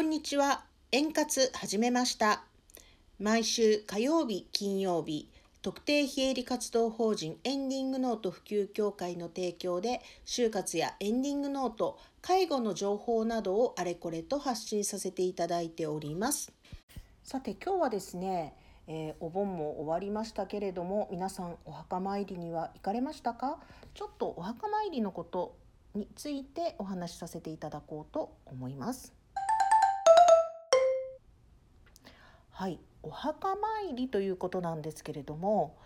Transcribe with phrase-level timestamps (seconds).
[0.00, 0.64] こんにちは。
[0.92, 2.44] 円滑始めました。
[3.18, 5.28] 毎週火曜日、金曜日、
[5.60, 16.50] 特定非営利活動法人エンディングノート普及協会の提供で、就活やエンディングノート、介護の情報などをあれこれと発信させていただいております。
[17.22, 18.54] さて今日はですね、
[18.86, 23.58] えー、お盆も終わりましたけれども皆さんお墓参りには行かれましたか？
[23.92, 25.58] ちょっとお墓参りのこと
[25.94, 29.19] についてお話しさせていただこうと思います。
[32.60, 35.78] はいお墓参りということなんですけれども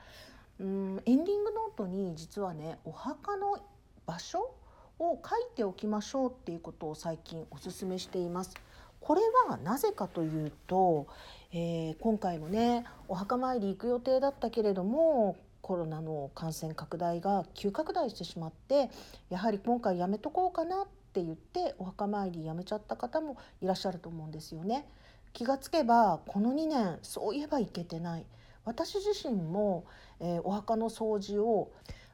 [0.58, 3.60] うんエンディングノートに実はねお墓の
[4.06, 4.52] 場所
[4.98, 8.56] を書いておきましょうっていうことを最近お勧めしています。
[9.00, 11.06] これはなぜかというと、
[11.52, 18.90] えー、今回もねお墓参り行く予定だったけれどもコロナの感染拡大が急拡大してしまって
[19.30, 24.88] やはり今回やめとこうかなって言ってお墓参りやめちゃった方もいらっしゃると思うんですよね。
[25.34, 28.24] 気がつけばこの2年そういえば行けてない。
[28.64, 29.84] 私自身も、
[30.20, 31.70] えー、お墓の掃除を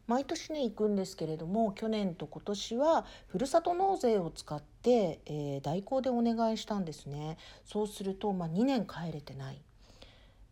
[0.08, 7.36] 毎年ね行くんですけれども去年と今年はふるさと納税を使って、えー、代行でお願いしたんですね。
[7.64, 9.62] そうすると、まあ、2年帰れてない。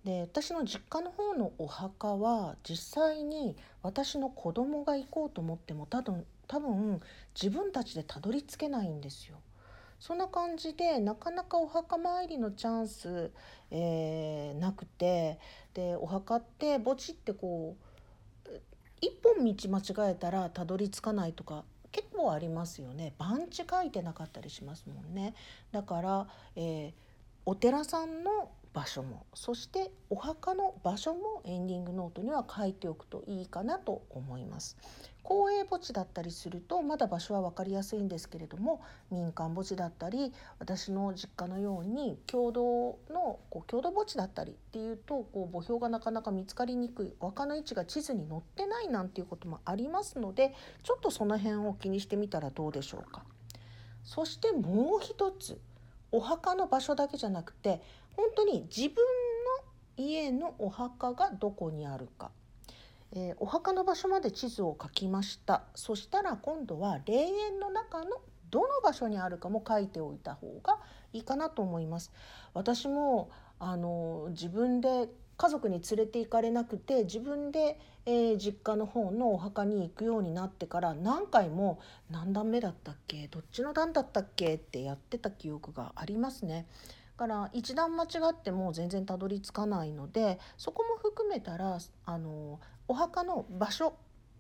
[0.05, 7.01] で私の実家の方のお墓は実際に私の子供が行こうと思っても多分多分
[7.35, 9.39] 自分たちでたどり着けないんですよ。
[10.01, 13.31] そんな感じでなかなかお墓参りのチャンス、
[13.71, 15.39] えー、なくて
[15.75, 17.89] でお墓って墓地ってこう
[19.01, 23.15] 一本道間違えたらたどり着かないとか結構ありますよね。
[23.19, 25.35] 番地書いてなかったりしますもんね。
[25.73, 26.93] だから、えー、
[27.47, 34.77] お寺さんの場所もそしてお墓の場所もエンディングノートには書いておくといいかなと思います。
[35.29, 53.23] 公営墓地だったりするとまだ場所は分かりやすいんですけれども民間墓地だったり私の実家のように共同のこう共同墓地だったりっていうとこう墓標がなかなか見つかりにくいお墓の位置が地図に載ってないなんていうこともありますのでちょっとその辺を気にしてみたらどうでしょうか。
[54.05, 55.61] そしてもう一つ
[56.13, 57.81] お墓の場所だけじゃなくて
[58.17, 62.31] 本当に自分の家のお墓がどこにあるか、
[63.13, 65.63] えー、お墓の場所まで地図を書きました。
[65.75, 68.21] そしたら今度は霊園の中の
[68.51, 70.79] どの場所にあるかも書いておいた方が
[71.13, 72.13] いいかなと思います。
[72.55, 75.09] 私もあの自分で
[75.39, 81.79] 家族に連れて行かれなくて自分で、えー、実家の方のお墓に行くようになってから何回も
[82.11, 86.67] 何段目だったっけどっちの段だったっけってやってた記憶がありますね。
[87.17, 93.95] から一段間違っても全然たどり着かないのでそこも含めたらあのお墓の場所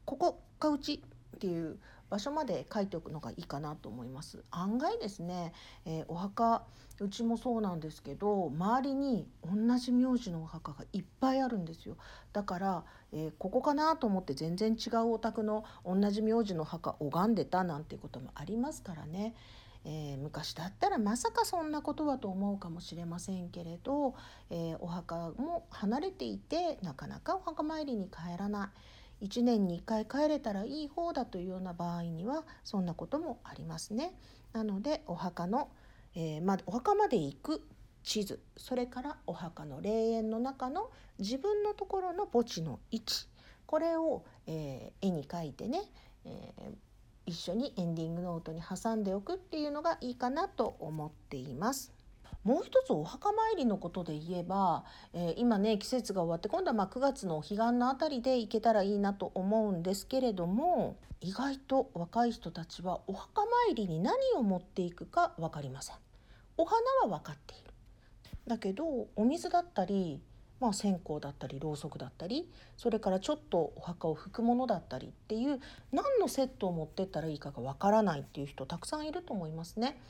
[0.04, 1.02] ここがうち
[1.36, 1.78] っていう
[2.10, 4.42] 場所まで書いておくのがいいかなと思います。
[4.50, 5.52] 案外ですね、
[5.84, 6.62] えー、お墓
[7.00, 11.96] うちもそうなんですけど周りに同じ名字のお墓がいっぱいあるんですよ。
[12.32, 19.34] だから、えー、ここかなと思って全然違うお宅の同じ名字の墓拝んでたなんていうこともありますからね。
[19.84, 24.14] えー、昔だったらまさかそんなことはと思うかもしれませんけれど、
[24.50, 28.68] えー、お墓も離れていてなかなかお墓参りに帰らない。
[29.22, 34.14] 1年に1回帰れたらいい方だというような場合にはそんなこともありますね。
[34.52, 35.70] なのでお墓の、
[36.14, 37.62] えー、ま、お墓まで行く
[38.02, 43.26] 地図それからお墓の霊園の中の自分のところの墓地の位置
[43.66, 45.82] これを、えー、絵に描いてね、
[46.24, 46.72] えー、
[47.26, 51.92] 一緒にエンディングノートに挟んでおくっていうのがいいかなと思っています。
[52.44, 65.96] もう一つお墓参りのことで言えば、えー、今ね季節が終わって今度はま9月の彼岸のあたりで行けたらいいなと思うんですけれども意外と若い人たちはお墓参りに何を持っていくか分かりません。
[66.56, 67.70] お花は分かっている。
[68.46, 68.84] だけど
[69.16, 70.20] お水だったり
[70.60, 75.60] まあ、線香だったりろうそくだったりそれからちょっとお墓を拭くものだったりっていう
[75.92, 80.00] 何のセットを持ってったらいいかがわからないっていう人たくさんいると思いますね。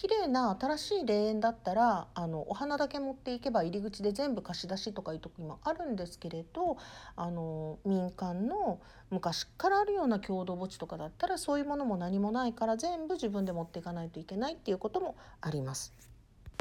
[0.00, 6.78] 綺麗な新しい霊園だったらあのお花だけ持っていけば入り口で全部貸し出しとかいう時もあるんですけれど
[7.16, 8.80] あの民間の
[9.10, 15.92] 昔からあるような共同墓地とかだったらそういうものも何もないから全部自分で持っていかないといけないっていうこともあります。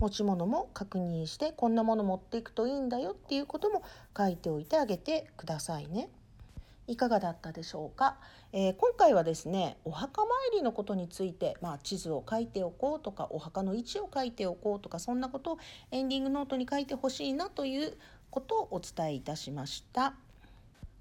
[0.01, 3.83] 持ち物も確認してこんなもの持っていくといいんだよっていうことも
[4.17, 6.09] 書いておいてあげてくださいね。
[6.89, 8.17] いかがだったでしょうか、
[8.51, 15.57] えー、今回はですねお墓参りのことについて、まあ、地図を書いておこうとかお墓の位置を書いておこうとかそんなことを
[15.91, 17.95] エンディングノートに書いてほしいなという
[18.31, 20.15] ことをお伝えいたしました。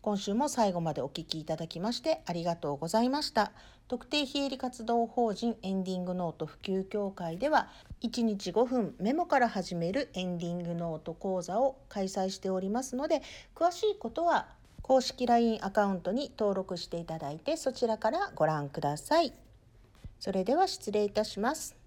[0.00, 3.52] 今週も最後までお聞きいただきましてありがとうございました
[3.88, 7.68] 特定非営利活動法人エンディングノート普及協会では
[8.02, 13.22] 1日5分メモから始めるエンディングノート講座を開催しておりますので
[13.56, 14.46] 詳しいことは
[14.88, 19.34] 公式 LINE アカウントに登録していただいてそちらからご覧ください。
[20.18, 21.77] それでは失礼いたします。